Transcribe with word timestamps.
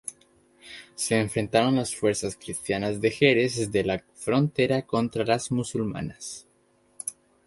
Se 0.95 1.19
enfrentaron 1.19 1.75
las 1.75 1.95
fuerzas 1.95 2.35
cristianas 2.35 2.99
de 3.01 3.11
Jerez 3.11 3.71
de 3.71 3.83
la 3.83 4.03
Frontera 4.15 4.81
contra 4.81 5.23
las 5.23 5.51
musulmanas. 5.51 6.47